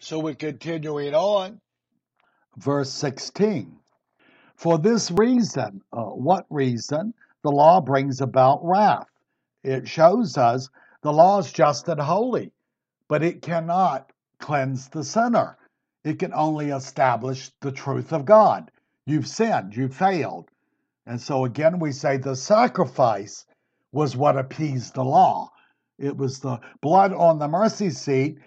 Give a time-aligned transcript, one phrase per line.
[0.00, 1.60] So we're continuing on.
[2.56, 3.76] Verse 16.
[4.56, 7.14] For this reason, uh, what reason?
[7.42, 9.08] The law brings about wrath.
[9.64, 10.68] It shows us
[11.02, 12.52] the law is just and holy,
[13.08, 15.56] but it cannot cleanse the sinner.
[16.04, 18.70] It can only establish the truth of God.
[19.06, 20.50] You've sinned, you've failed.
[21.06, 23.46] And so again, we say the sacrifice
[23.92, 25.50] was what appeased the law.
[25.98, 28.38] It was the blood on the mercy seat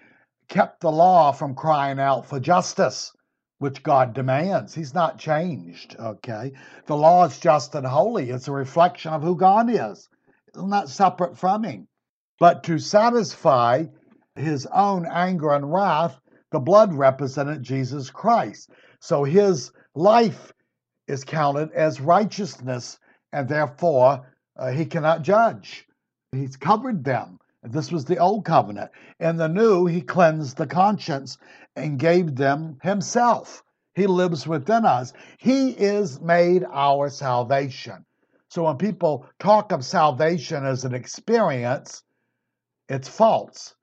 [0.52, 3.13] kept the law from crying out for justice,
[3.59, 4.75] which God demands.
[4.75, 6.52] He's not changed, okay?
[6.88, 8.30] The law is just and holy.
[8.30, 10.09] It's a reflection of who God is.
[10.49, 11.88] It's not separate from Him.
[12.38, 13.85] But to satisfy
[14.35, 16.20] His own anger and wrath,
[16.52, 18.72] the blood represented Jesus Christ.
[18.99, 20.52] So His life
[21.08, 22.99] is counted as righteousness,
[23.31, 24.27] and therefore
[24.59, 25.88] uh, He cannot judge.
[26.33, 27.39] He's covered them.
[27.63, 28.91] This was the old covenant.
[29.20, 31.38] In the new, he cleansed the conscience
[31.75, 33.63] and gave them himself.
[33.93, 35.13] He lives within us.
[35.38, 38.05] He is made our salvation.
[38.49, 42.03] So when people talk of salvation as an experience,
[42.89, 43.75] it's false.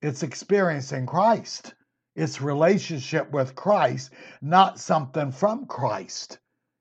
[0.00, 1.74] It's experiencing Christ.
[2.16, 4.10] It's relationship with Christ,
[4.42, 6.40] not something from Christ.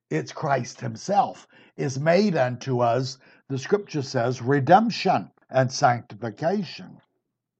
[0.09, 6.97] It's Christ Himself is made unto us, the scripture says, redemption and sanctification.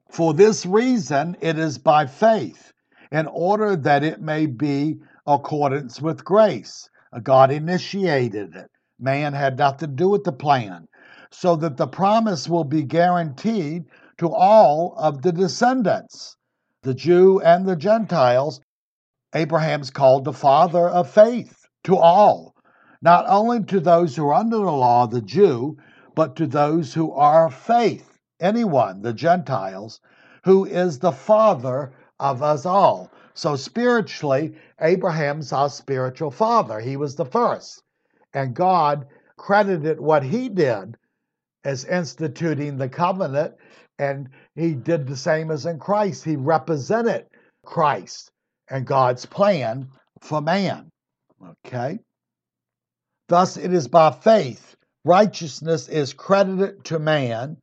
[0.10, 2.74] For this reason, it is by faith,
[3.12, 6.90] in order that it may be accordance with grace.
[7.24, 8.70] God initiated it.
[9.00, 10.88] Man had nothing to do with the plan.
[11.32, 13.86] So that the promise will be guaranteed
[14.18, 16.36] to all of the descendants,
[16.84, 18.60] the Jew and the Gentiles.
[19.34, 22.54] Abraham's called the father of faith to all,
[23.02, 25.78] not only to those who are under the law, the Jew,
[26.16, 30.00] but to those who are of faith, anyone, the Gentiles,
[30.44, 33.12] who is the father of us all.
[33.34, 36.80] So spiritually, Abraham's our spiritual father.
[36.80, 37.84] He was the first.
[38.34, 40.98] And God credited what he did
[41.64, 43.56] as instituting the covenant,
[44.00, 46.24] and he did the same as in Christ.
[46.24, 47.28] He represented
[47.66, 48.32] Christ
[48.70, 49.88] and God's plan
[50.22, 50.90] for man.
[51.66, 52.00] Okay?
[53.28, 57.58] Thus, it is by faith righteousness is credited to man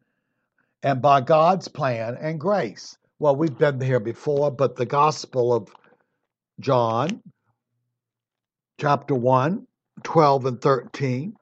[0.83, 2.99] and by God's plan and grace.
[3.19, 5.69] Well, we've been here before, but the Gospel of
[6.61, 7.23] John,
[8.81, 9.67] chapter 1,
[10.03, 11.35] 12 and 13.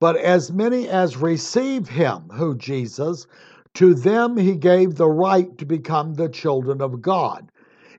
[0.00, 3.26] But as many as receive him, who Jesus,
[3.74, 7.50] to them he gave the right to become the children of God,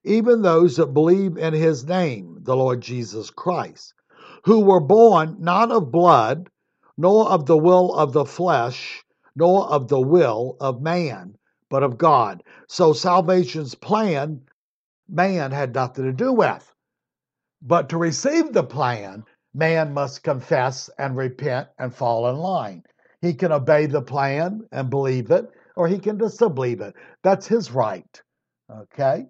[0.04, 3.94] even those that believe in his name, the Lord Jesus Christ,
[4.46, 6.50] who were born not of blood,
[7.00, 11.34] nor of the will of the flesh, nor of the will of man,
[11.70, 12.44] but of God.
[12.68, 14.42] So salvation's plan,
[15.08, 16.74] man had nothing to do with.
[17.62, 19.24] But to receive the plan,
[19.54, 22.84] man must confess and repent and fall in line.
[23.22, 25.46] He can obey the plan and believe it,
[25.78, 26.96] or he can disbelieve it.
[27.24, 28.22] That's his right.
[28.70, 29.26] Okay?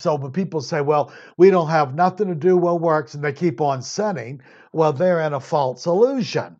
[0.00, 3.32] So when people say, well, we don't have nothing to do with works and they
[3.32, 6.56] keep on sinning, well, they're in a false illusion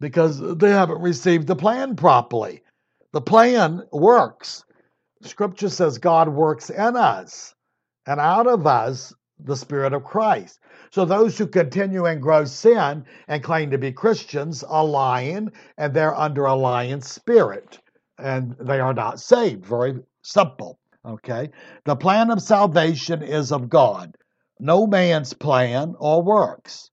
[0.00, 2.62] because they haven't received the plan properly.
[3.12, 4.64] The plan works.
[5.22, 7.54] Scripture says God works in us
[8.06, 10.60] and out of us the Spirit of Christ.
[10.90, 15.92] So those who continue in gross sin and claim to be Christians are lying and
[15.92, 17.78] they're under a lying spirit
[18.18, 19.64] and they are not saved.
[19.64, 20.78] Very simple.
[21.04, 21.50] Okay.
[21.84, 24.16] The plan of salvation is of God,
[24.58, 26.90] no man's plan or works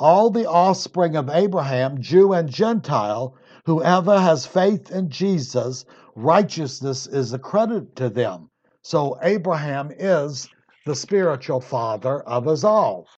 [0.00, 3.36] all the offspring of Abraham, Jew and Gentile,
[3.66, 8.48] whoever has faith in Jesus, righteousness is accredited to them.
[8.82, 10.48] So Abraham is
[10.86, 13.08] the spiritual father of us all.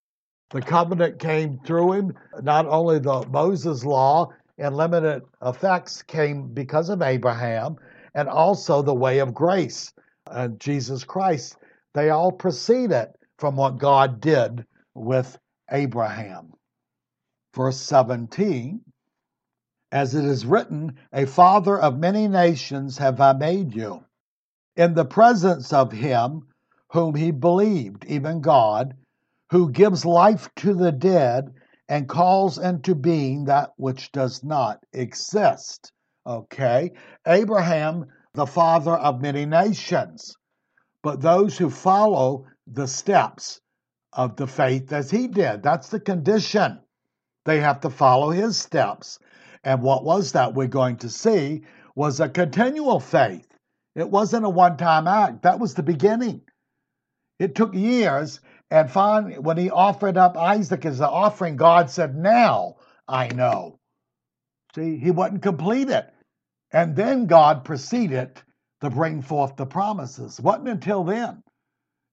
[0.50, 2.14] The covenant came through him.
[2.42, 7.76] Not only the Moses law and limited effects came because of Abraham,
[8.14, 9.92] and also the way of grace
[10.26, 11.56] and Jesus Christ.
[11.94, 15.38] They all proceeded from what God did with
[15.70, 16.52] Abraham
[17.54, 18.80] verse 17,
[19.92, 24.04] as it is written, A father of many nations have I made you,
[24.76, 26.46] in the presence of him
[26.92, 28.94] whom he believed, even God,
[29.50, 31.52] who gives life to the dead
[31.88, 35.92] and calls into being that which does not exist.
[36.26, 36.92] Okay?
[37.26, 40.36] Abraham, the father of many nations,
[41.02, 43.60] but those who follow the steps
[44.12, 45.62] of the faith as he did.
[45.62, 46.80] That's the condition.
[47.46, 49.18] They have to follow his steps.
[49.64, 51.62] And what was that we're going to see
[51.94, 53.46] was a continual faith
[53.94, 56.42] It wasn't a one time act, that was the beginning.
[57.38, 58.40] It took years,
[58.70, 62.76] and finally, when he offered up Isaac as an offering, God said, Now
[63.08, 63.78] I know.
[64.74, 66.06] See, he wasn't completed.
[66.72, 68.40] And then God proceeded
[68.82, 70.40] to bring forth the promises.
[70.40, 71.42] Wasn't until then,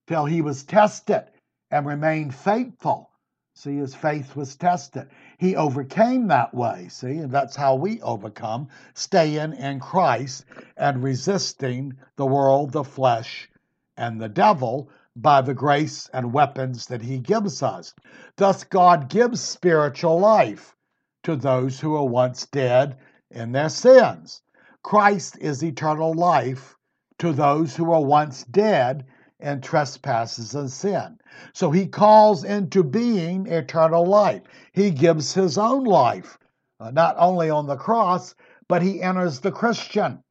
[0.08, 1.24] till he was tested
[1.70, 3.10] and remained faithful.
[3.60, 5.08] See, his faith was tested.
[5.36, 6.86] He overcame that way.
[6.90, 10.44] See, and that's how we overcome, staying in Christ
[10.76, 13.50] and resisting the world, the flesh,
[13.96, 17.94] and the devil by the grace and weapons that he gives us.
[18.36, 20.76] Thus, God gives spiritual life
[21.24, 22.96] to those who were once dead
[23.28, 24.40] in their sins.
[24.84, 26.76] Christ is eternal life
[27.18, 29.04] to those who were once dead
[29.40, 31.18] in trespasses and sin.
[31.52, 34.42] So he calls into being eternal life.
[34.72, 36.38] He gives his own life,
[36.80, 38.34] uh, not only on the cross,
[38.68, 40.22] but he enters the Christian.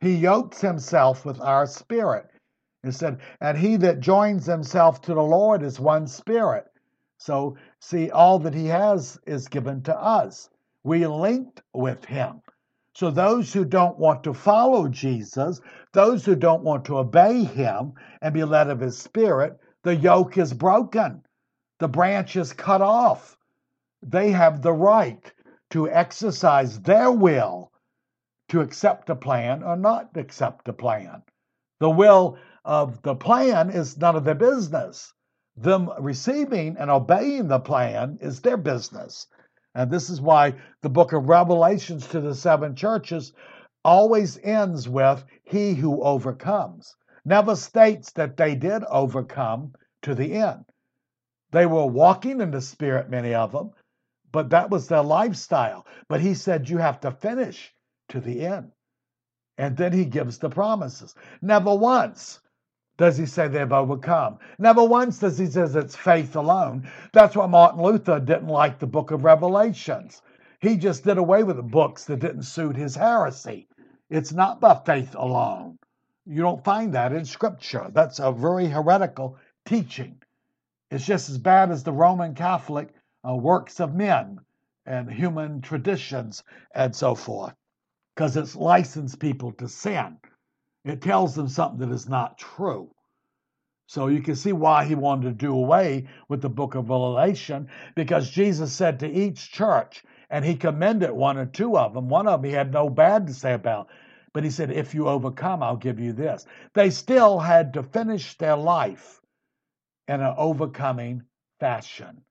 [0.00, 2.28] He yokes himself with our spirit.
[2.84, 6.66] It said, and he that joins himself to the Lord is one spirit.
[7.18, 10.50] So, see, all that he has is given to us.
[10.82, 12.42] We linked with him.
[12.94, 15.60] So, those who don't want to follow Jesus,
[15.92, 20.36] those who don't want to obey him and be led of his spirit, the yoke
[20.36, 21.22] is broken.
[21.78, 23.36] The branch is cut off.
[24.02, 25.32] They have the right
[25.70, 27.72] to exercise their will
[28.48, 31.22] to accept a plan or not accept a plan.
[31.80, 35.14] The will of the plan is none of their business.
[35.56, 39.26] Them receiving and obeying the plan is their business.
[39.74, 43.32] And this is why the book of Revelations to the seven churches
[43.84, 46.94] always ends with he who overcomes.
[47.24, 50.64] Never states that they did overcome to the end.
[51.52, 53.72] They were walking in the spirit, many of them,
[54.30, 55.86] but that was their lifestyle.
[56.08, 57.72] But he said you have to finish
[58.08, 58.72] to the end.
[59.58, 61.14] And then he gives the promises.
[61.40, 62.40] Never once
[63.02, 64.38] does he say they've overcome.
[64.60, 66.88] Never once does he says it's faith alone.
[67.12, 70.22] That's why Martin Luther didn't like the book of Revelations.
[70.60, 73.66] He just did away with the books that didn't suit his heresy.
[74.08, 75.80] It's not by faith alone.
[76.26, 77.88] You don't find that in scripture.
[77.92, 80.22] That's a very heretical teaching.
[80.92, 82.90] It's just as bad as the Roman Catholic
[83.28, 84.38] uh, works of men
[84.86, 87.54] and human traditions and so forth,
[88.14, 90.18] because it's licensed people to sin.
[90.84, 92.90] It tells them something that is not true.
[93.86, 97.68] So you can see why he wanted to do away with the book of Revelation,
[97.94, 102.08] because Jesus said to each church, and he commended one or two of them.
[102.08, 103.88] One of them he had no bad to say about,
[104.32, 106.46] but he said, If you overcome, I'll give you this.
[106.74, 109.20] They still had to finish their life
[110.08, 111.22] in an overcoming
[111.60, 112.22] fashion.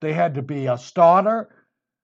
[0.00, 1.48] They had to be a starter,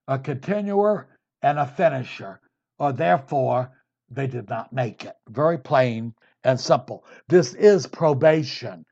[0.06, 1.09] a continuer,
[1.43, 2.41] and a finisher,
[2.79, 3.73] or therefore
[4.14, 5.17] they did not make it.
[5.29, 6.14] Very plain
[6.44, 7.05] and simple.
[7.29, 8.85] This is probation.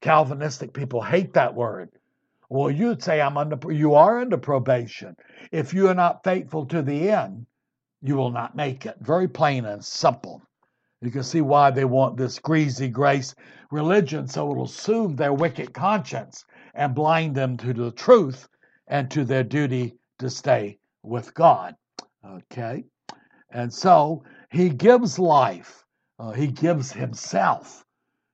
[0.00, 1.90] Calvinistic people hate that word.
[2.48, 5.16] Well, you'd say I'm under you are under probation.
[5.50, 7.46] If you are not faithful to the end,
[8.02, 8.96] you will not make it.
[9.00, 10.42] Very plain and simple.
[11.00, 13.34] You can see why they want this greasy grace
[13.70, 16.44] religion so it'll soothe their wicked conscience
[16.74, 18.48] and blind them to the truth
[18.86, 21.74] and to their duty to stay with God.
[22.24, 22.84] Okay?
[23.50, 24.24] And so
[24.54, 25.84] he gives life,
[26.20, 27.84] uh, He gives Himself.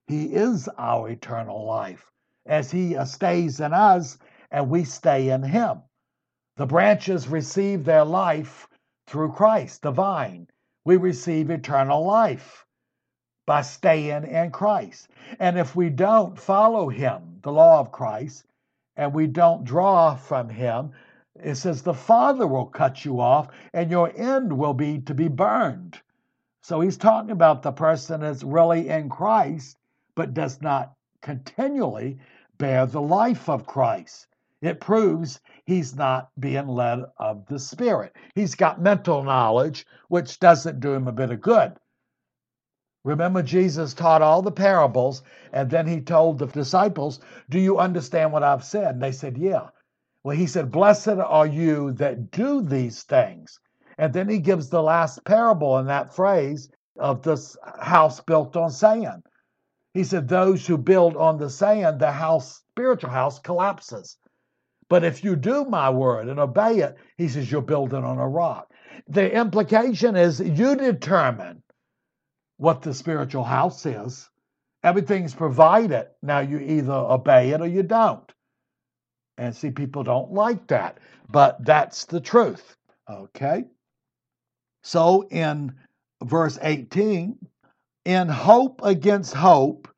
[0.06, 2.12] He is our eternal life
[2.44, 4.18] as He uh, stays in us
[4.50, 5.80] and we stay in Him.
[6.56, 8.68] The branches receive their life
[9.06, 10.46] through Christ, the vine.
[10.84, 12.66] We receive eternal life
[13.46, 15.08] by staying in Christ.
[15.38, 18.44] And if we don't follow Him, the law of Christ,
[18.94, 20.92] and we don't draw from Him,
[21.42, 25.28] it says the Father will cut you off and your end will be to be
[25.28, 25.98] burned.
[26.62, 29.78] So he's talking about the person that's really in Christ,
[30.14, 32.18] but does not continually
[32.58, 34.26] bear the life of Christ.
[34.62, 38.14] It proves he's not being led of the Spirit.
[38.34, 41.72] He's got mental knowledge, which doesn't do him a bit of good.
[43.04, 48.32] Remember, Jesus taught all the parables, and then he told the disciples, Do you understand
[48.32, 48.96] what I've said?
[48.96, 49.70] And they said, Yeah.
[50.22, 53.58] Well, he said, Blessed are you that do these things.
[54.00, 58.70] And then he gives the last parable in that phrase of this house built on
[58.70, 59.22] sand.
[59.92, 64.16] He said, Those who build on the sand, the house, spiritual house, collapses.
[64.88, 68.26] But if you do my word and obey it, he says, you're building on a
[68.26, 68.72] rock.
[69.06, 71.62] The implication is you determine
[72.56, 74.30] what the spiritual house is.
[74.82, 76.06] Everything's provided.
[76.22, 78.32] Now you either obey it or you don't.
[79.36, 80.96] And see, people don't like that,
[81.28, 82.76] but that's the truth.
[83.06, 83.64] Okay?
[84.82, 85.74] So in
[86.22, 87.38] verse 18,
[88.04, 89.88] In hope against hope,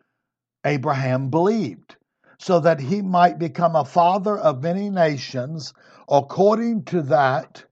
[0.65, 1.97] Abraham believed,
[2.39, 5.73] so that he might become a father of many nations,
[6.09, 7.65] according to that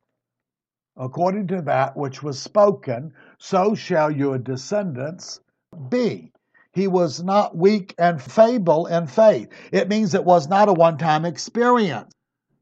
[1.01, 5.41] according to that which was spoken, so shall your descendants
[5.89, 6.31] be.
[6.73, 9.49] He was not weak and feeble in faith.
[9.73, 12.13] It means it was not a one time experience,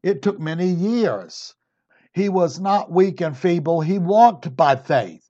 [0.01, 1.53] it took many years.
[2.13, 5.29] He was not weak and feeble, he walked by faith.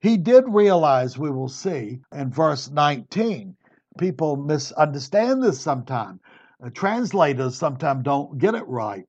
[0.00, 3.56] He did realize, we will see in verse 19.
[3.98, 6.20] People misunderstand this sometimes.
[6.62, 9.06] Uh, translators sometimes don't get it right.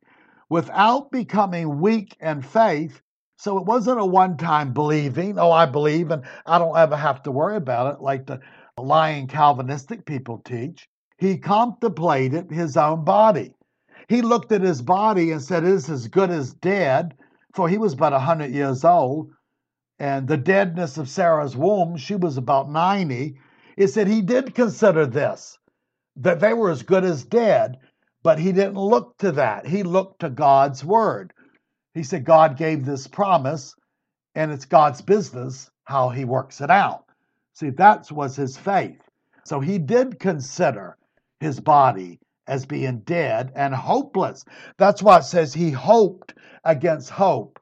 [0.50, 3.02] Without becoming weak in faith,
[3.38, 7.24] so it wasn't a one time believing, oh, I believe and I don't ever have
[7.24, 8.40] to worry about it like the
[8.78, 10.90] lying Calvinistic people teach.
[11.18, 13.54] He contemplated his own body.
[14.08, 17.16] He looked at his body and said, It is as good as dead,
[17.54, 19.32] for he was about a 100 years old.
[20.00, 23.38] And the deadness of Sarah's womb, she was about 90.
[23.78, 25.58] He said he did consider this,
[26.16, 27.78] that they were as good as dead,
[28.24, 29.66] but he didn't look to that.
[29.68, 31.34] He looked to God's word.
[31.94, 33.76] He said God gave this promise,
[34.34, 37.06] and it's God's business how he works it out.
[37.54, 39.02] See, that was his faith.
[39.46, 40.98] So he did consider
[41.40, 42.20] his body
[42.52, 44.44] as being dead and hopeless.
[44.78, 46.34] That's why it says he hoped
[46.66, 47.60] against hope.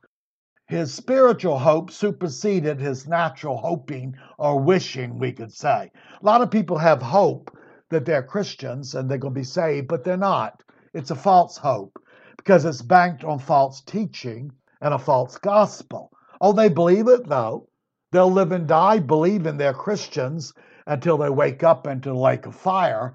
[0.66, 5.92] His spiritual hope superseded his natural hoping or wishing, we could say.
[6.20, 7.56] A lot of people have hope
[7.92, 10.64] that they're Christians and they're going to be saved, but they're not.
[10.96, 12.00] It's a false hope
[12.38, 16.12] because it's banked on false teaching and a false gospel.
[16.42, 17.70] Oh, they believe it though.
[18.12, 20.52] They'll live and die believing they're Christians
[20.88, 23.14] until they wake up into the lake of fire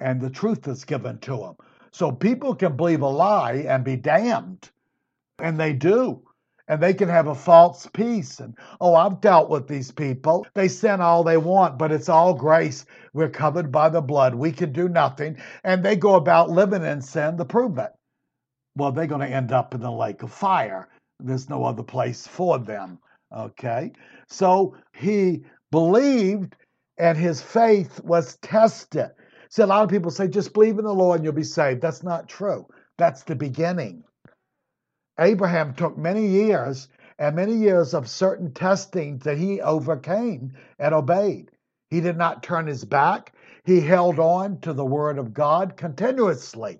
[0.00, 1.56] and the truth is given to them.
[1.92, 4.70] So people can believe a lie and be damned,
[5.38, 6.22] and they do.
[6.68, 8.38] And they can have a false peace.
[8.38, 10.46] And oh, I've dealt with these people.
[10.54, 12.86] They sin all they want, but it's all grace.
[13.12, 14.36] We're covered by the blood.
[14.36, 15.38] We can do nothing.
[15.64, 17.90] And they go about living in sin to prove it.
[18.76, 20.88] Well, they're going to end up in the lake of fire.
[21.18, 23.00] There's no other place for them.
[23.36, 23.90] Okay?
[24.28, 25.42] So he
[25.72, 26.54] believed
[26.98, 29.10] and his faith was tested.
[29.50, 31.82] See, a lot of people say, just believe in the Lord and you'll be saved.
[31.82, 32.66] That's not true.
[32.98, 34.04] That's the beginning.
[35.18, 36.88] Abraham took many years
[37.18, 41.50] and many years of certain testing that he overcame and obeyed.
[41.90, 43.34] He did not turn his back.
[43.64, 46.78] He held on to the word of God continuously.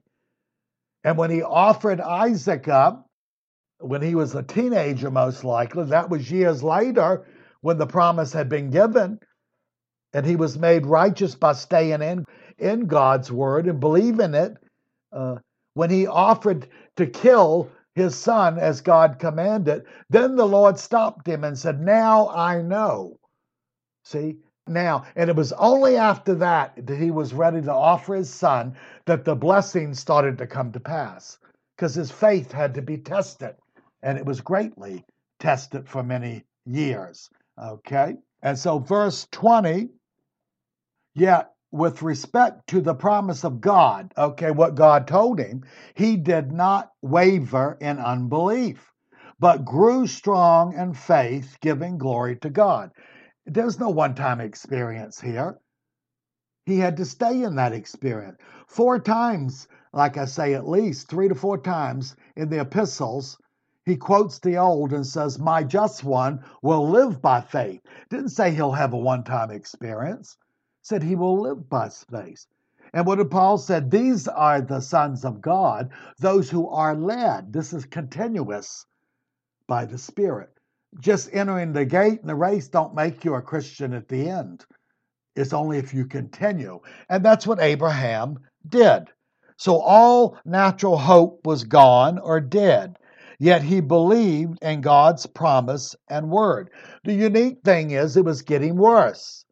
[1.02, 3.06] And when he offered Isaac up,
[3.78, 7.26] when he was a teenager, most likely, that was years later
[7.62, 9.18] when the promise had been given,
[10.12, 12.24] and he was made righteous by staying in,
[12.58, 14.56] in God's word and believing it.
[15.12, 15.36] Uh,
[15.74, 21.44] when he offered to kill his son as God commanded, then the Lord stopped him
[21.44, 23.18] and said, Now I know.
[24.04, 24.36] See,
[24.66, 25.04] now.
[25.16, 28.76] And it was only after that that he was ready to offer his son
[29.06, 31.38] that the blessing started to come to pass
[31.76, 33.54] because his faith had to be tested.
[34.02, 35.04] And it was greatly
[35.38, 37.28] tested for many years.
[37.62, 38.16] Okay.
[38.42, 39.90] And so, verse 20,
[41.14, 45.64] yet with respect to the promise of God, okay, what God told him,
[45.94, 48.92] he did not waver in unbelief,
[49.38, 52.90] but grew strong in faith, giving glory to God.
[53.46, 55.58] There's no one time experience here.
[56.66, 58.38] He had to stay in that experience.
[58.66, 63.38] Four times, like I say, at least three to four times in the epistles,
[63.86, 67.80] he quotes the old and says, My just one will live by faith.
[68.08, 70.36] Didn't say he'll have a one time experience,
[70.90, 72.44] said he will live by faith.
[72.92, 73.90] And what did Paul said?
[73.90, 77.52] These are the sons of God, those who are led.
[77.52, 78.84] This is continuous
[79.66, 80.50] by the Spirit
[80.98, 84.64] just entering the gate and the race don't make you a Christian at the end.
[85.36, 86.80] It's only if you continue.
[87.08, 89.04] And that's what Abraham did.
[89.56, 92.96] So all natural hope was gone or dead.
[93.38, 96.70] Yet he believed in God's promise and word.
[97.04, 99.44] The unique thing is, it was getting worse.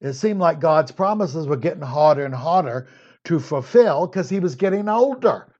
[0.00, 2.88] It seemed like God's promises were getting harder and harder
[3.24, 5.54] to fulfill because he was getting older.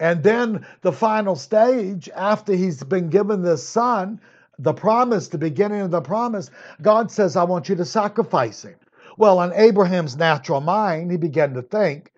[0.00, 4.20] And then the final stage, after he's been given this son,
[4.58, 6.50] the promise, the beginning of the promise,
[6.80, 8.74] God says, I want you to sacrifice him.
[9.16, 12.10] Well, in Abraham's natural mind, he began to think,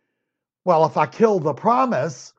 [0.64, 2.32] well, if I kill the promise,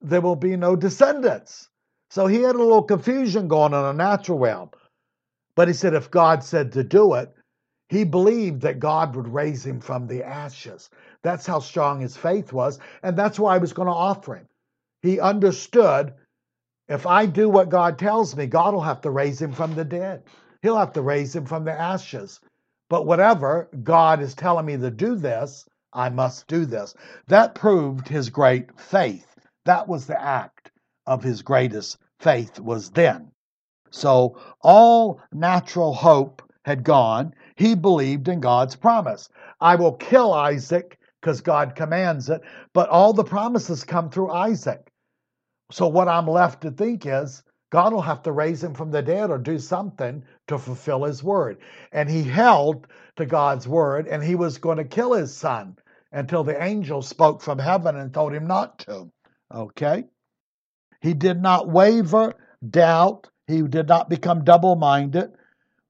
[0.00, 1.68] there will be no descendants.
[2.10, 4.70] So he had a little confusion going on in the natural realm.
[5.54, 7.32] But he said, if God said to do it,
[7.88, 10.90] he believed that God would raise him from the ashes.
[11.22, 12.78] That's how strong his faith was.
[13.02, 14.48] And that's why he was going to offer him.
[15.02, 16.14] He understood
[16.88, 19.84] if I do what God tells me, God will have to raise him from the
[19.84, 20.24] dead.
[20.62, 22.40] He'll have to raise him from the ashes.
[22.90, 26.94] But whatever, God is telling me to do this, I must do this.
[27.28, 29.38] That proved his great faith.
[29.64, 30.70] That was the act
[31.06, 33.30] of his greatest faith was then.
[33.90, 37.34] So all natural hope had gone.
[37.56, 39.28] He believed in God's promise.
[39.60, 42.42] I will kill Isaac because God commands it,
[42.72, 44.90] but all the promises come through Isaac.
[45.70, 49.02] So what I'm left to think is God will have to raise him from the
[49.02, 51.58] dead or do something to fulfill his word.
[51.92, 55.76] And he held to God's word and he was going to kill his son
[56.12, 59.10] until the angel spoke from heaven and told him not to.
[59.52, 60.04] Okay?
[61.00, 62.34] He did not waver,
[62.70, 65.32] doubt, he did not become double minded,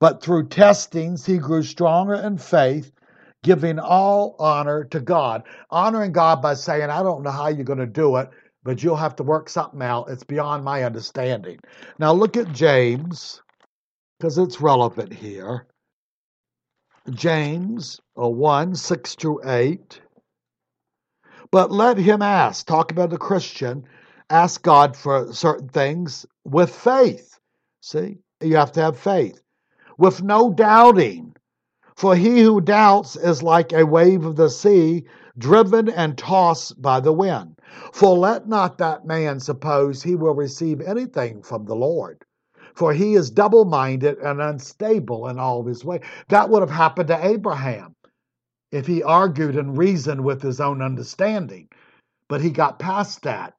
[0.04, 2.92] but through testings he grew stronger in faith,
[3.42, 5.44] giving all honor to God.
[5.70, 8.28] Honoring God by saying, I don't know how you're going to do it,
[8.62, 10.10] but you'll have to work something out.
[10.10, 11.58] It's beyond my understanding.
[11.98, 13.40] Now look at James,
[14.18, 15.68] because it's relevant here.
[17.08, 20.02] James uh, 1 6 through 8.
[21.50, 23.84] But let him ask, talk about the Christian,
[24.28, 27.40] ask God for certain things with faith.
[27.80, 29.40] See, you have to have faith.
[29.98, 31.34] With no doubting.
[31.96, 35.04] For he who doubts is like a wave of the sea,
[35.38, 37.58] driven and tossed by the wind.
[37.92, 42.24] For let not that man suppose he will receive anything from the Lord.
[42.74, 46.02] For he is double minded and unstable in all his ways.
[46.28, 47.94] That would have happened to Abraham
[48.72, 51.68] if he argued and reasoned with his own understanding.
[52.28, 53.54] But he got past that.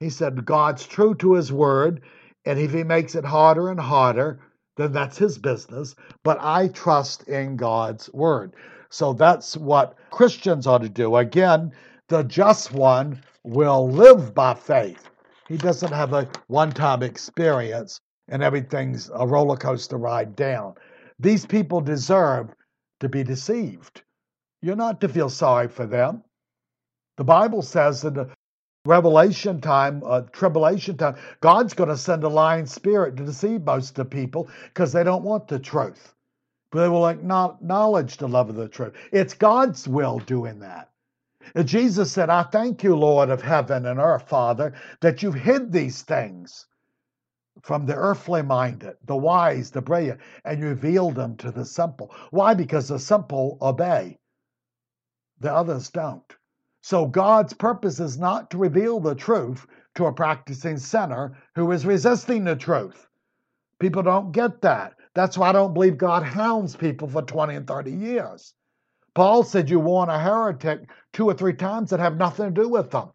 [0.00, 2.02] He said, God's true to his word,
[2.44, 4.40] and if he makes it harder and harder,
[4.80, 5.94] then that's his business.
[6.24, 8.54] But I trust in God's word.
[8.90, 11.16] So that's what Christians ought to do.
[11.16, 11.72] Again,
[12.08, 15.08] the just one will live by faith.
[15.48, 20.74] He doesn't have a one time experience and everything's a roller coaster ride down.
[21.18, 22.54] These people deserve
[23.00, 24.02] to be deceived.
[24.62, 26.22] You're not to feel sorry for them.
[27.16, 28.30] The Bible says in the
[28.86, 33.90] Revelation time, uh, tribulation time, God's going to send a lying spirit to deceive most
[33.90, 36.14] of the people because they don't want the truth.
[36.72, 38.94] But they will acknowledge the love of the truth.
[39.12, 40.90] It's God's will doing that.
[41.54, 45.72] And Jesus said, I thank you, Lord of heaven and earth, Father, that you've hid
[45.72, 46.66] these things
[47.62, 52.14] from the earthly minded, the wise, the brilliant, and revealed them to the simple.
[52.30, 52.54] Why?
[52.54, 54.18] Because the simple obey,
[55.40, 56.36] the others don't.
[56.82, 59.66] So God's purpose is not to reveal the truth
[59.96, 63.06] to a practicing sinner who is resisting the truth.
[63.78, 64.94] People don't get that.
[65.14, 68.54] That's why I don't believe God hounds people for 20 and 30 years.
[69.14, 72.68] Paul said you warn a heretic two or three times that have nothing to do
[72.68, 73.10] with them.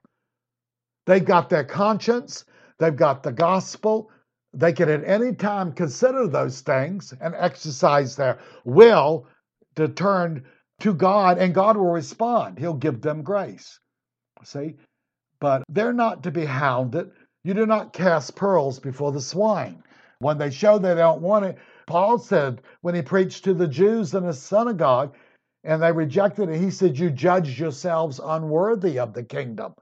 [1.06, 2.46] They've got their conscience,
[2.80, 4.12] they've got the gospel.
[4.54, 9.28] They can at any time consider those things and exercise their will
[9.76, 10.46] to turn
[10.80, 12.60] to God, and God will respond.
[12.60, 13.80] He'll give them grace.
[14.44, 14.76] See?
[15.40, 17.12] But they're not to be hounded.
[17.44, 19.84] You do not cast pearls before the swine.
[20.20, 21.58] When they show they don't want it,
[21.88, 25.16] Paul said when he preached to the Jews in a synagogue
[25.64, 29.76] and they rejected it, he said, You judge yourselves unworthy of the kingdom.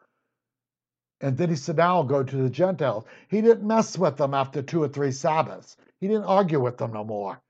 [1.22, 3.06] And then he said, Now I'll go to the Gentiles.
[3.30, 5.78] He didn't mess with them after two or three Sabbaths.
[6.02, 7.42] He didn't argue with them no more.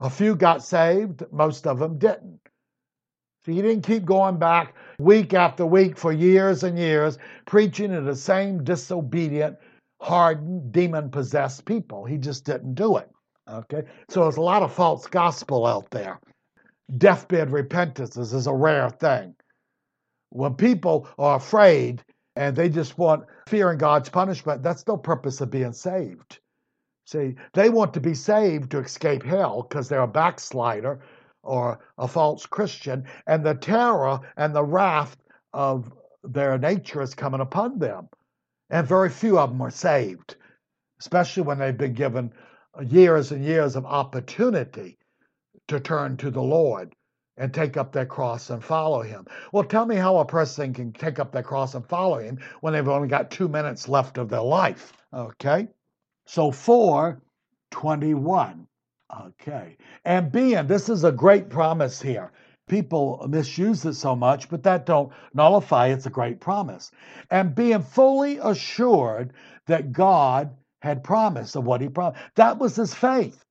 [0.00, 2.40] A few got saved, most of them didn't.
[3.46, 8.00] So he didn't keep going back week after week for years and years, preaching to
[8.00, 9.56] the same disobedient,
[10.00, 12.04] hardened, demon possessed people.
[12.04, 13.08] He just didn't do it.
[13.48, 13.84] Okay?
[14.10, 16.18] So there's a lot of false gospel out there.
[16.98, 19.36] Deathbed repentances is a rare thing.
[20.30, 22.02] When people are afraid
[22.34, 26.40] and they just want fear fearing God's punishment, that's no purpose of being saved.
[27.06, 31.00] See, they want to be saved to escape hell because they're a backslider
[31.46, 35.16] or a false Christian, and the terror and the wrath
[35.52, 38.08] of their nature is coming upon them.
[38.68, 40.36] And very few of them are saved,
[41.00, 42.32] especially when they've been given
[42.84, 44.98] years and years of opportunity
[45.68, 46.94] to turn to the Lord
[47.38, 49.26] and take up their cross and follow him.
[49.52, 52.72] Well, tell me how a person can take up their cross and follow him when
[52.72, 54.92] they've only got two minutes left of their life.
[55.12, 55.68] Okay?
[56.26, 58.66] So 421.
[59.14, 59.76] Okay.
[60.04, 62.32] And being, this is a great promise here.
[62.68, 66.90] People misuse it so much, but that don't nullify it's a great promise.
[67.30, 69.32] And being fully assured
[69.66, 70.50] that God
[70.82, 72.22] had promised of what he promised.
[72.34, 73.44] That was his faith.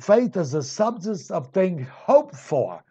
[0.00, 2.82] Faith is the substance of things hoped for,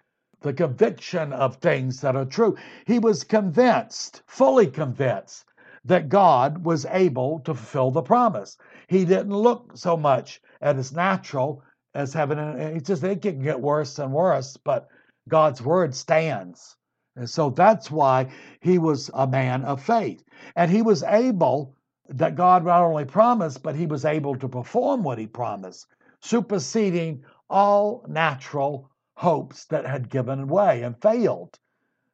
[0.41, 2.55] the conviction of things that are true.
[2.85, 5.45] He was convinced, fully convinced,
[5.83, 8.57] that God was able to fulfill the promise.
[8.87, 11.63] He didn't look so much at his natural
[11.95, 14.89] as heaven and it's just it can get worse and worse, but
[15.27, 16.75] God's word stands.
[17.15, 18.27] And so that's why
[18.60, 20.23] he was a man of faith.
[20.55, 21.75] And he was able,
[22.10, 25.88] that God not only promised, but he was able to perform what he promised,
[26.21, 31.58] superseding all natural hopes that had given way and failed.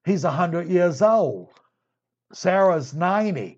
[0.05, 1.49] He's 100 years old.
[2.31, 3.57] Sarah's 90.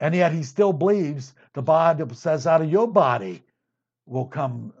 [0.00, 3.42] And yet he still believes the Bible says, out of your body
[4.06, 4.72] will come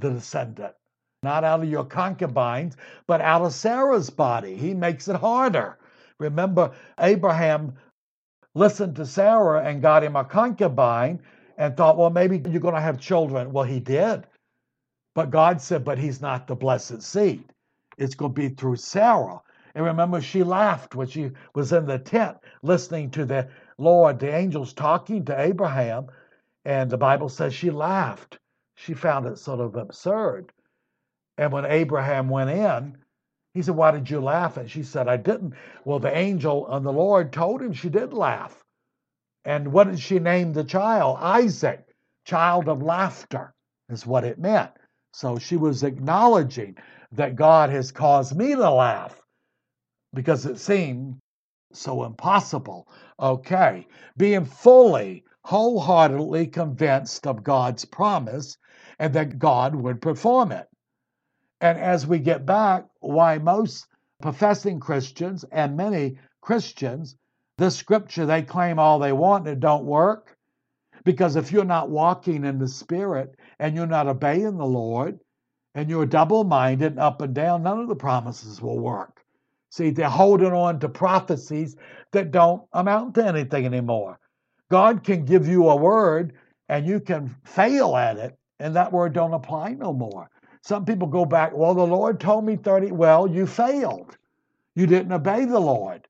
[0.00, 0.74] the descendant.
[1.22, 4.56] Not out of your concubines, but out of Sarah's body.
[4.56, 5.78] He makes it harder.
[6.18, 7.74] Remember, Abraham
[8.54, 11.20] listened to Sarah and got him a concubine
[11.58, 13.52] and thought, well, maybe you're going to have children.
[13.52, 14.26] Well, he did.
[15.14, 17.44] But God said, but he's not the blessed seed.
[17.98, 19.40] It's going to be through Sarah.
[19.74, 24.34] And remember, she laughed when she was in the tent listening to the Lord, the
[24.34, 26.06] angels talking to Abraham.
[26.64, 28.38] And the Bible says she laughed.
[28.82, 30.52] She found it sort of absurd.
[31.36, 32.96] And when Abraham went in,
[33.52, 34.56] he said, Why did you laugh?
[34.56, 35.54] And she said, I didn't.
[35.84, 38.64] Well, the angel and the Lord told him she did laugh.
[39.44, 41.18] And what did she name the child?
[41.20, 43.52] Isaac, child of laughter,
[43.90, 44.70] is what it meant.
[45.12, 46.76] So she was acknowledging
[47.12, 49.20] that God has caused me to laugh
[50.14, 51.18] because it seemed
[51.72, 52.88] so impossible.
[53.18, 58.56] Okay, being fully, wholeheartedly convinced of God's promise
[59.00, 60.68] and that God would perform it.
[61.60, 63.86] And as we get back, why most
[64.22, 67.16] professing Christians and many Christians,
[67.58, 70.36] this scripture they claim all they want and it don't work.
[71.02, 75.18] Because if you're not walking in the Spirit and you're not obeying the Lord
[75.74, 79.22] and you're double minded up and down, none of the promises will work.
[79.70, 81.76] See, they're holding on to prophecies
[82.12, 84.18] that don't amount to anything anymore.
[84.70, 86.34] God can give you a word
[86.68, 90.30] and you can fail at it, and that word don't apply no more.
[90.62, 92.92] Some people go back, well, the Lord told me 30.
[92.92, 94.16] Well, you failed.
[94.74, 96.06] You didn't obey the Lord.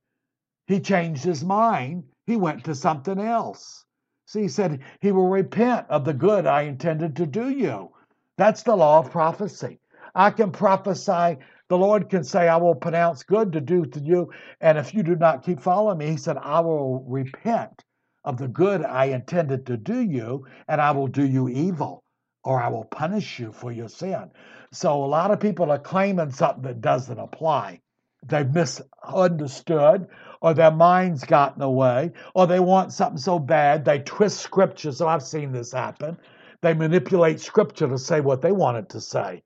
[0.67, 2.05] He changed his mind.
[2.27, 3.85] He went to something else.
[4.27, 7.91] See, he said, He will repent of the good I intended to do you.
[8.37, 9.79] That's the law of prophecy.
[10.15, 11.39] I can prophesy.
[11.69, 14.33] The Lord can say, I will pronounce good to do to you.
[14.61, 17.85] And if you do not keep following me, He said, I will repent
[18.25, 22.03] of the good I intended to do you, and I will do you evil
[22.45, 24.31] or I will punish you for your sin.
[24.73, 27.81] So a lot of people are claiming something that doesn't apply.
[28.27, 30.07] They've misunderstood,
[30.43, 34.93] or their minds gotten away, or they want something so bad they twist scripture.
[34.93, 36.19] So I've seen this happen.
[36.63, 39.43] They manipulate scripture to say what they want it to say,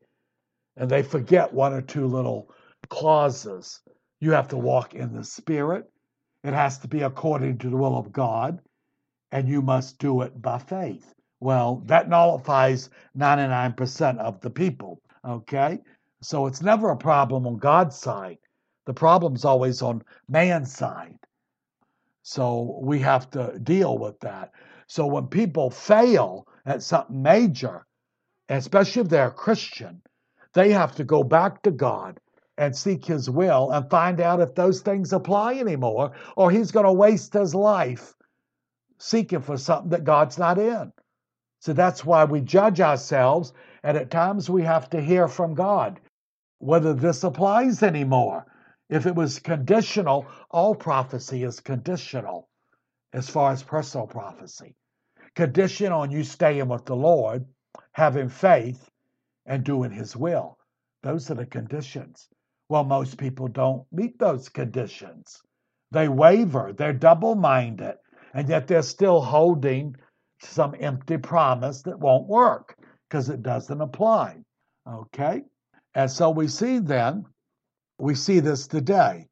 [0.76, 2.50] and they forget one or two little
[2.88, 3.80] clauses.
[4.20, 5.88] You have to walk in the Spirit.
[6.42, 8.60] It has to be according to the will of God,
[9.30, 11.14] and you must do it by faith.
[11.44, 15.02] Well, that nullifies 99% of the people.
[15.28, 15.78] Okay?
[16.22, 18.38] So it's never a problem on God's side.
[18.86, 21.18] The problem's always on man's side.
[22.22, 24.52] So we have to deal with that.
[24.86, 27.84] So when people fail at something major,
[28.48, 30.00] especially if they're a Christian,
[30.54, 32.20] they have to go back to God
[32.56, 36.86] and seek His will and find out if those things apply anymore, or He's going
[36.86, 38.14] to waste His life
[38.98, 40.90] seeking for something that God's not in.
[41.64, 45.98] So that's why we judge ourselves, and at times we have to hear from God
[46.58, 48.44] whether this applies anymore.
[48.90, 52.50] If it was conditional, all prophecy is conditional
[53.14, 54.74] as far as personal prophecy.
[55.36, 57.46] Condition on you staying with the Lord,
[57.92, 58.90] having faith,
[59.46, 60.58] and doing His will.
[61.02, 62.28] Those are the conditions.
[62.68, 65.40] Well, most people don't meet those conditions.
[65.92, 67.94] They waver, they're double minded,
[68.34, 69.96] and yet they're still holding
[70.44, 72.76] some empty promise that won't work
[73.08, 74.36] because it doesn't apply.
[74.88, 75.42] Okay?
[75.94, 77.24] And so we see then,
[77.98, 79.28] we see this today.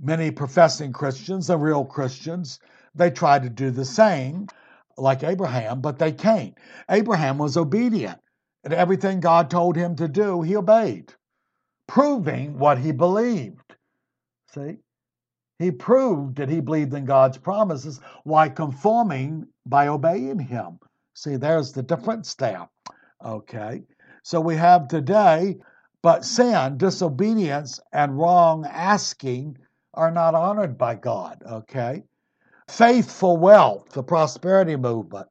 [0.00, 2.60] Many professing Christians and real Christians,
[2.94, 4.46] they try to do the same
[4.96, 6.54] like Abraham, but they can't.
[6.88, 8.18] Abraham was obedient.
[8.62, 11.12] And everything God told him to do, he obeyed,
[11.86, 13.76] proving what he believed.
[14.54, 14.78] See?
[15.58, 20.78] He proved that he believed in God's promises while conforming by obeying him.
[21.14, 22.68] See, there's the difference there.
[23.24, 23.82] Okay.
[24.22, 25.58] So we have today,
[26.02, 29.58] but sin, disobedience, and wrong asking
[29.94, 31.42] are not honored by God.
[31.46, 32.04] Okay.
[32.68, 35.28] Faithful wealth, the prosperity movement,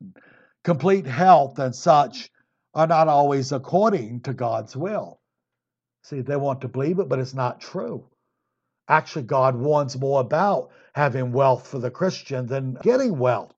[0.64, 2.30] complete health, and such
[2.76, 5.20] are not always according to God's will.
[6.04, 8.08] See, they want to believe it, but it's not true.
[8.88, 13.54] Actually, God warns more about having wealth for the Christian than getting wealth.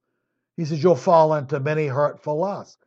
[0.58, 2.78] He says, You'll fall into many hurtful lusts.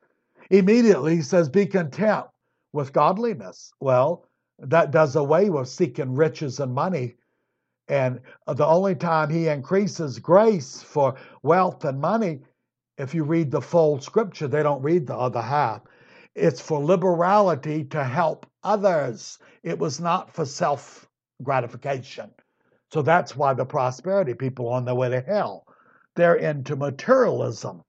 [0.50, 2.26] Immediately, he says, Be content
[2.72, 3.72] with godliness.
[3.80, 4.26] Well,
[4.58, 7.16] that does away with seeking riches and money.
[7.88, 12.40] And the only time he increases grace for wealth and money,
[12.98, 15.82] if you read the full scripture, they don't read the other half.
[16.34, 19.38] It's for liberality to help others.
[19.62, 21.08] It was not for self
[21.42, 22.30] gratification.
[22.92, 25.66] So that's why the prosperity people are on their way to hell.
[26.18, 27.84] They're into materialism.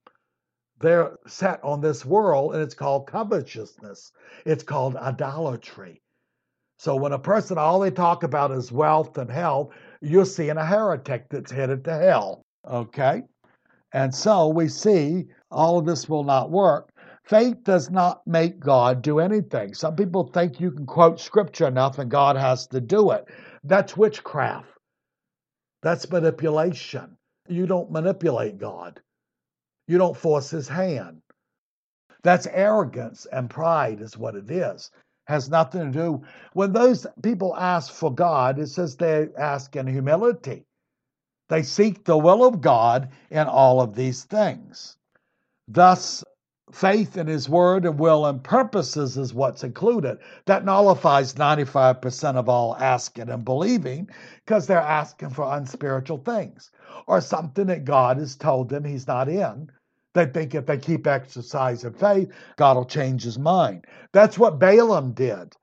[0.80, 4.12] They're set on this world, and it's called covetousness.
[4.46, 6.04] It's called idolatry.
[6.78, 10.64] So when a person all they talk about is wealth and health, you're seeing a
[10.64, 12.44] heretic that's headed to hell.
[12.70, 13.24] Okay?
[13.94, 16.92] And so we see all of this will not work.
[17.24, 19.74] Faith does not make God do anything.
[19.74, 23.26] Some people think you can quote scripture enough and God has to do it.
[23.64, 24.70] That's witchcraft.
[25.82, 27.18] That's manipulation.
[27.50, 29.02] You don't manipulate God.
[29.88, 31.22] You don't force his hand.
[32.24, 34.92] That's arrogance and pride, is what it is.
[35.26, 36.24] Has nothing to do.
[36.54, 40.66] When those people ask for God, it says they ask in humility.
[41.50, 44.98] They seek the will of God in all of these things.
[45.68, 46.24] Thus,
[46.72, 50.20] faith in his word and will and purposes is what's included.
[50.46, 54.10] That nullifies 95% of all asking and believing
[54.46, 56.72] because they're asking for unspiritual things
[57.08, 59.70] or something that God has told them he's not in
[60.14, 63.86] they think if they keep exercising faith, God will change his mind.
[64.12, 65.56] That's what Balaam did.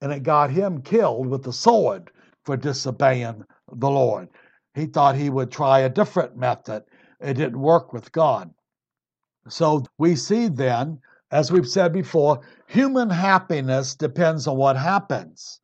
[0.00, 2.10] And it got him killed with the sword
[2.44, 4.28] for disobeying the Lord.
[4.74, 6.82] He thought he would try a different method.
[7.20, 8.52] It didn't work with God.
[9.48, 11.00] So we see then,
[11.30, 15.60] as we've said before, human happiness depends on what happens.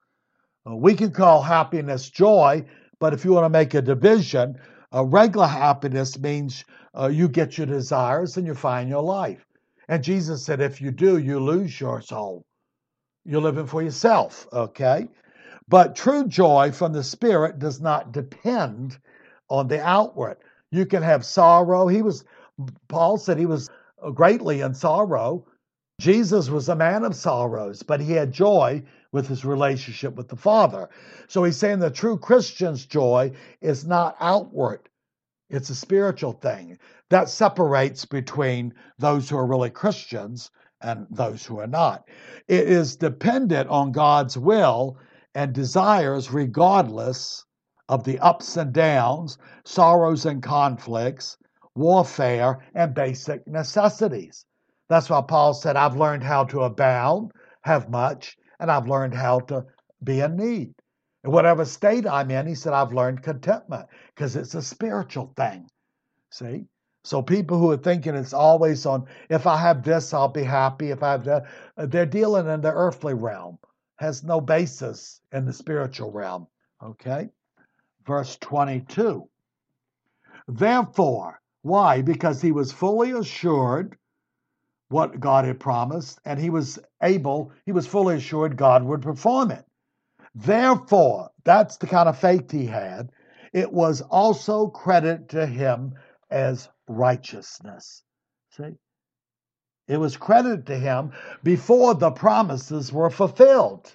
[0.68, 2.64] Uh, we can call happiness joy,
[2.98, 4.56] but if you want to make a division,
[4.92, 6.64] a regular happiness means
[6.98, 9.44] uh, you get your desires and you find your life.
[9.88, 12.44] And Jesus said, if you do, you lose your soul.
[13.24, 15.08] You're living for yourself, okay?
[15.68, 18.98] But true joy from the Spirit does not depend
[19.50, 20.38] on the outward.
[20.70, 21.88] You can have sorrow.
[21.88, 22.24] He was,
[22.88, 23.70] Paul said he was
[24.02, 25.46] uh, greatly in sorrow.
[26.00, 30.36] Jesus was a man of sorrows, but he had joy with his relationship with the
[30.36, 30.88] Father.
[31.28, 34.88] So he's saying the true Christian's joy is not outward,
[35.50, 40.50] it's a spiritual thing that separates between those who are really Christians
[40.82, 42.06] and those who are not.
[42.48, 44.98] It is dependent on God's will
[45.34, 47.44] and desires, regardless
[47.88, 51.38] of the ups and downs, sorrows and conflicts,
[51.78, 54.44] warfare, and basic necessities.
[54.88, 59.40] That's why Paul said, I've learned how to abound, have much, and I've learned how
[59.40, 59.66] to
[60.02, 60.74] be in need.
[61.24, 65.68] In whatever state I'm in, he said, I've learned contentment because it's a spiritual thing.
[66.30, 66.66] See?
[67.04, 70.90] So people who are thinking it's always on, if I have this, I'll be happy.
[70.90, 71.44] If I have that,
[71.76, 73.58] uh, they're dealing in the earthly realm,
[73.96, 76.46] has no basis in the spiritual realm.
[76.82, 77.28] Okay?
[78.06, 79.28] Verse 22.
[80.48, 82.02] Therefore, why?
[82.02, 83.96] Because he was fully assured
[84.88, 89.50] what God had promised, and he was able, he was fully assured God would perform
[89.50, 89.64] it.
[90.34, 93.10] Therefore, that's the kind of faith he had.
[93.52, 95.94] It was also credit to him
[96.30, 98.02] as righteousness.
[98.50, 98.76] See?
[99.88, 103.94] It was credited to him before the promises were fulfilled.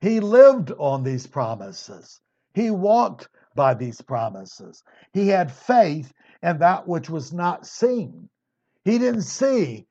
[0.00, 2.20] He lived on these promises.
[2.54, 4.82] He walked by these promises.
[5.12, 8.28] He had faith in that which was not seen.
[8.84, 9.86] He didn't see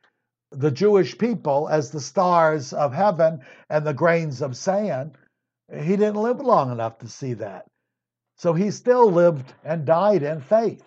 [0.51, 5.15] the Jewish people as the stars of heaven and the grains of sand.
[5.71, 7.67] He didn't live long enough to see that.
[8.37, 10.83] So he still lived and died in faith.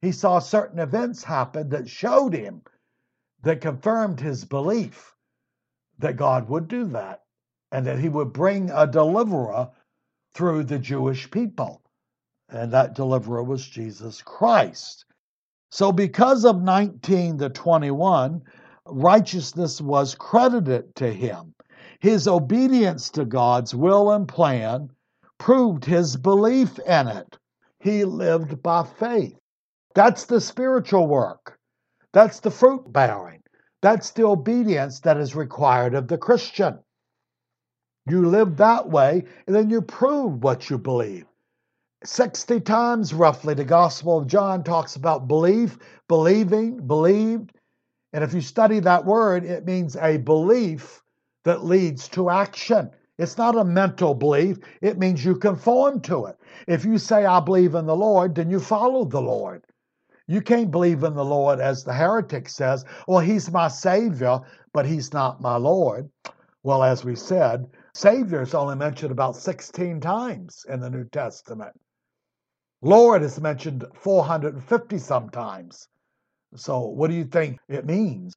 [0.00, 2.62] He saw certain events happen that showed him,
[3.42, 5.14] that confirmed his belief
[5.98, 7.22] that God would do that
[7.72, 9.70] and that he would bring a deliverer
[10.34, 11.82] through the Jewish people.
[12.50, 15.04] And that deliverer was Jesus Christ.
[15.70, 18.42] So, because of 19 to 21,
[18.86, 21.54] righteousness was credited to him.
[22.00, 24.90] His obedience to God's will and plan
[25.38, 27.38] proved his belief in it.
[27.78, 29.38] He lived by faith.
[29.94, 31.58] That's the spiritual work.
[32.12, 33.42] That's the fruit bearing.
[33.80, 36.80] That's the obedience that is required of the Christian.
[38.08, 41.26] You live that way, and then you prove what you believe.
[42.04, 45.76] 60 times roughly, the Gospel of John talks about belief,
[46.08, 47.52] believing, believed,
[48.12, 51.02] and if you study that word, it means a belief
[51.44, 52.90] that leads to action.
[53.18, 56.38] It's not a mental belief, it means you conform to it.
[56.66, 59.62] If you say, I believe in the Lord, then you follow the Lord.
[60.26, 64.40] You can't believe in the Lord as the heretic says, well, he's my Savior,
[64.72, 66.08] but he's not my Lord.
[66.62, 71.78] Well, as we said, Savior is only mentioned about 16 times in the New Testament.
[72.82, 75.86] Lord is mentioned 450 sometimes.
[76.56, 78.34] So, what do you think it means?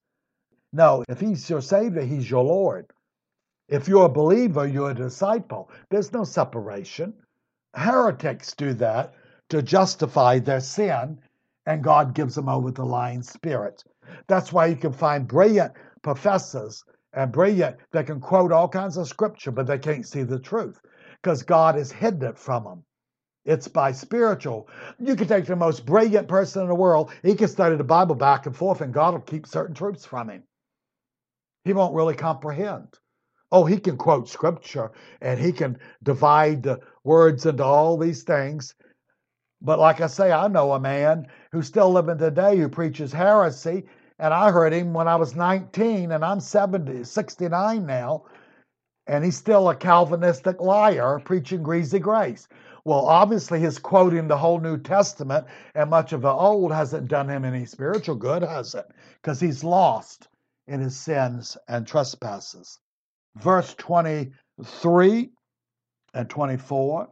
[0.74, 2.88] No, if He's your Savior, He's your Lord.
[3.70, 5.72] If you're a believer, you're a disciple.
[5.90, 7.14] There's no separation.
[7.74, 9.14] Heretics do that
[9.50, 11.20] to justify their sin,
[11.66, 13.86] and God gives them over to lying spirits.
[14.28, 19.08] That's why you can find brilliant professors and brilliant that can quote all kinds of
[19.08, 20.82] scripture, but they can't see the truth
[21.22, 22.84] because God has hidden it from them.
[23.46, 24.70] It's by spiritual.
[25.00, 28.16] You can take the most brilliant person in the world, he can study the Bible
[28.16, 30.44] back and forth, and God will keep certain truths from him.
[31.66, 32.88] He won't really comprehend.
[33.52, 38.74] Oh, he can quote scripture and he can divide the words into all these things.
[39.62, 43.86] But like I say, I know a man who's still living today who preaches heresy
[44.20, 48.26] and I heard him when I was 19, and I'm 70, 69 now,
[49.08, 52.48] and he's still a Calvinistic liar preaching greasy grace.
[52.86, 57.30] Well, obviously, his quoting the whole New Testament and much of the Old hasn't done
[57.30, 58.86] him any spiritual good, has it?
[59.22, 60.28] Because he's lost
[60.68, 62.80] in his sins and trespasses.
[63.36, 65.32] Verse 23
[66.14, 67.10] and 24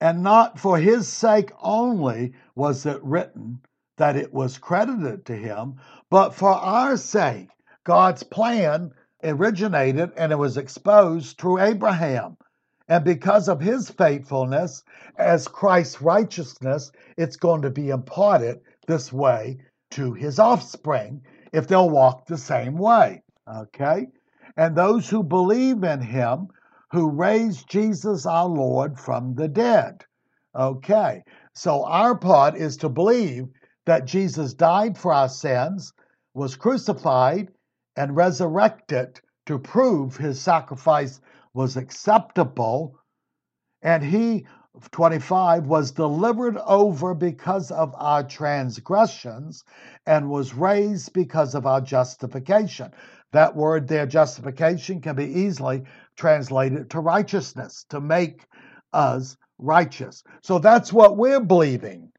[0.00, 3.60] And not for his sake only was it written
[3.98, 5.76] that it was credited to him,
[6.08, 7.50] but for our sake,
[7.84, 12.38] God's plan originated and it was exposed through Abraham.
[12.88, 14.82] And because of his faithfulness
[15.18, 19.58] as Christ's righteousness, it's going to be imparted this way
[19.90, 21.22] to his offspring
[21.52, 23.22] if they'll walk the same way.
[23.46, 24.06] Okay?
[24.56, 26.48] And those who believe in him,
[26.90, 30.04] who raised Jesus our Lord from the dead.
[30.54, 31.22] Okay?
[31.54, 33.48] So our part is to believe
[33.84, 35.92] that Jesus died for our sins,
[36.34, 37.48] was crucified,
[37.96, 41.20] and resurrected to prove his sacrifice
[41.54, 42.98] was acceptable.
[43.82, 44.46] And he,
[44.90, 49.64] 25, was delivered over because of our transgressions
[50.06, 52.92] and was raised because of our justification.
[53.32, 55.82] That word there, justification, can be easily
[56.16, 58.46] translated to righteousness, to make
[58.92, 60.22] us righteous.
[60.42, 62.12] So that's what we're believing.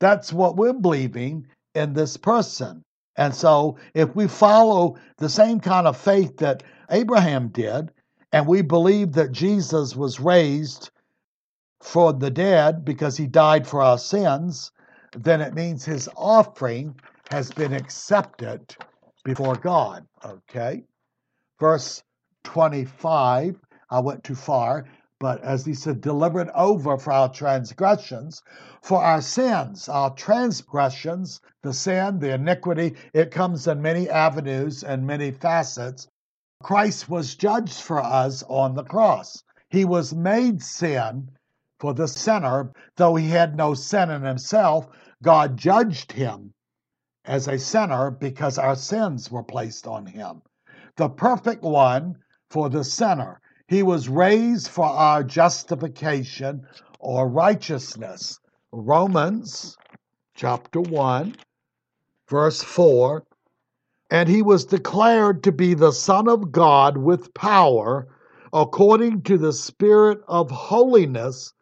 [0.00, 2.84] That's what we're believing in this person.
[3.16, 7.92] And so, if we follow the same kind of faith that Abraham did,
[8.32, 10.90] and we believe that Jesus was raised
[11.80, 14.70] for the dead because he died for our sins,
[15.16, 16.94] then it means his offering
[17.30, 18.74] has been accepted
[19.24, 20.06] before God.
[20.24, 20.84] Okay?
[21.60, 22.02] Verse
[22.44, 24.86] 25, I went too far
[25.22, 28.42] but as he said, delivered over for our transgressions,
[28.82, 35.06] for our sins, our transgressions, the sin, the iniquity, it comes in many avenues and
[35.06, 36.08] many facets.
[36.62, 39.42] Christ was judged for us on the cross.
[39.68, 41.30] He was made sin
[41.78, 44.86] for the sinner, though he had no sin in himself.
[45.22, 46.54] God judged him
[47.24, 50.42] as a sinner because our sins were placed on him.
[50.96, 52.16] The perfect one
[52.50, 53.40] for the sinner.
[53.66, 56.66] He was raised for our justification
[56.98, 58.38] or righteousness.
[58.70, 59.76] Romans
[60.34, 61.36] chapter 1,
[62.28, 63.24] verse 4.
[64.12, 68.06] And he was declared to be the Son of God with power,
[68.52, 71.54] according to the Spirit of holiness,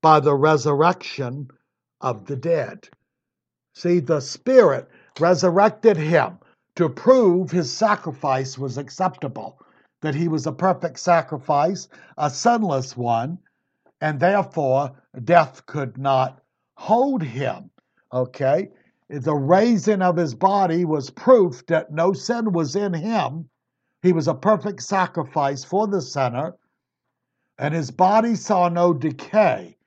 [0.00, 1.50] by the resurrection
[2.00, 2.88] of the dead.
[3.74, 4.88] See, the Spirit
[5.20, 6.38] resurrected him
[6.76, 9.60] to prove his sacrifice was acceptable
[10.00, 13.38] that he was a perfect sacrifice, a sinless one,
[14.00, 14.92] and therefore
[15.24, 16.40] death could not
[16.78, 17.68] hold him.
[18.14, 18.70] Okay?
[19.08, 23.48] The raising of his body was proof that no sin was in him.
[24.02, 26.56] He was a perfect sacrifice for the sinner,
[27.58, 29.78] and his body saw no decay.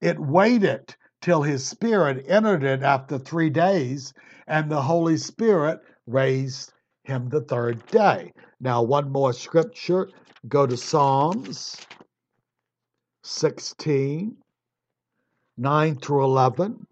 [0.00, 4.14] It waited till his spirit entered it after three days,
[4.46, 6.72] and the Holy Spirit raised
[7.04, 8.32] him the third day.
[8.60, 10.08] Now, one more scripture.
[10.48, 11.76] Go to Psalms
[13.22, 14.36] 16,
[15.58, 16.86] 9 through 11.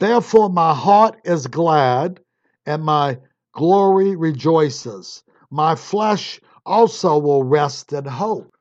[0.00, 2.20] Therefore, my heart is glad
[2.64, 3.18] and my
[3.52, 5.22] glory rejoices.
[5.50, 8.56] My flesh also will rest in hope.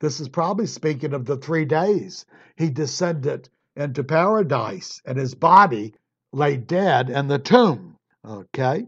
[0.00, 2.24] This is probably speaking of the three days
[2.56, 5.94] he descended into paradise and his body
[6.32, 7.96] lay dead in the tomb.
[8.24, 8.86] Okay?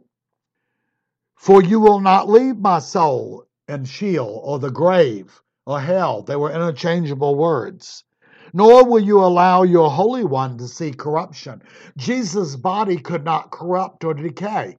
[1.37, 6.23] For you will not leave my soul in Sheol or the grave or hell.
[6.23, 8.05] They were interchangeable words.
[8.53, 11.63] Nor will you allow your Holy One to see corruption.
[11.97, 14.79] Jesus' body could not corrupt or decay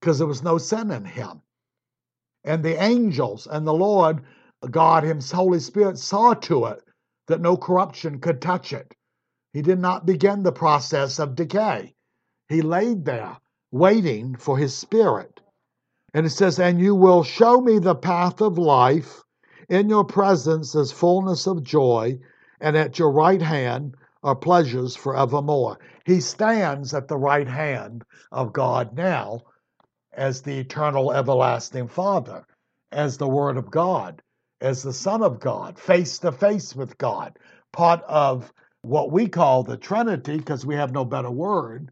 [0.00, 1.40] because there was no sin in him.
[2.44, 4.22] and the angels and the Lord
[4.70, 6.82] God, His Holy Spirit, saw to it
[7.28, 8.94] that no corruption could touch it.
[9.52, 11.94] He did not begin the process of decay.
[12.48, 13.38] He laid there
[13.72, 15.40] waiting for His Spirit.
[16.14, 19.22] And it says, And you will show me the path of life.
[19.68, 22.18] In your presence is fullness of joy,
[22.62, 25.80] and at your right hand are pleasures forevermore.
[26.06, 29.40] He stands at the right hand of God now
[30.12, 32.46] as the eternal, everlasting Father,
[32.92, 34.22] as the Word of God,
[34.60, 37.36] as the Son of God, face to face with God,
[37.72, 38.52] part of
[38.82, 41.90] what we call the Trinity, because we have no better word.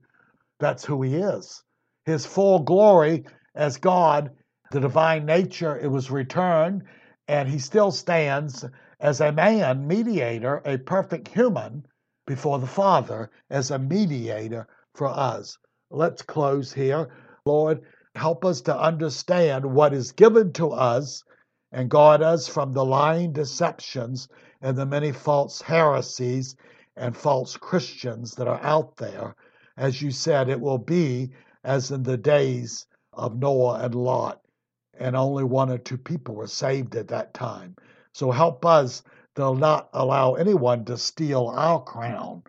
[0.60, 1.64] That's who He is.
[2.04, 3.24] His full glory
[3.56, 4.30] as God,
[4.70, 6.84] the divine nature, it was returned,
[7.26, 8.64] and He still stands
[9.00, 11.86] as a man, mediator, a perfect human
[12.26, 15.56] before the Father as a mediator for us.
[15.90, 17.08] Let's close here.
[17.46, 17.82] Lord,
[18.14, 21.24] help us to understand what is given to us
[21.72, 24.28] and guard us from the lying deceptions
[24.60, 26.56] and the many false heresies
[26.96, 29.34] and false Christians that are out there.
[29.76, 31.30] As you said, it will be
[31.64, 34.40] as in the days of Noah and Lot,
[34.98, 37.74] and only one or two people were saved at that time.
[38.14, 39.02] So help us
[39.36, 42.42] to not allow anyone to steal our crown,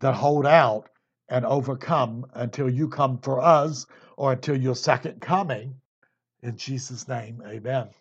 [0.00, 0.88] that hold out
[1.28, 3.86] and overcome until you come for us
[4.16, 5.76] or until your second coming.
[6.42, 7.94] In Jesus' name, amen.